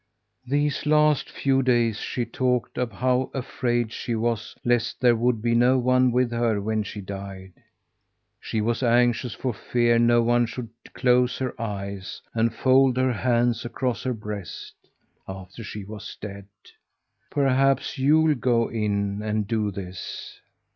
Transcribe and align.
These 0.47 0.87
last 0.87 1.29
few 1.29 1.61
days 1.61 1.99
she 1.99 2.25
talked 2.25 2.79
of 2.79 2.91
how 2.91 3.29
afraid 3.35 3.91
she 3.91 4.15
was 4.15 4.55
lest 4.65 4.99
there 4.99 5.15
would 5.15 5.43
be 5.43 5.53
no 5.53 5.77
one 5.77 6.11
with 6.11 6.31
her 6.31 6.59
when 6.59 6.81
she 6.81 7.01
died. 7.01 7.53
She 8.39 8.61
was 8.61 8.81
anxious 8.81 9.35
for 9.35 9.53
fear 9.53 9.99
no 9.99 10.23
one 10.23 10.47
should 10.47 10.69
close 10.95 11.37
her 11.37 11.53
eyes 11.61 12.19
and 12.33 12.51
fold 12.51 12.97
her 12.97 13.13
hands 13.13 13.63
across 13.63 14.01
her 14.01 14.13
breast, 14.15 14.73
after 15.27 15.63
she 15.63 15.85
was 15.85 16.17
dead. 16.19 16.47
Perhaps 17.29 17.99
you'll 17.99 18.33
go 18.33 18.69
in 18.71 19.21
and 19.21 19.45
do 19.47 19.69
this?" 19.69 20.39